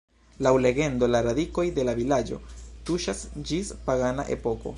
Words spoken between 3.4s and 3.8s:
ĝis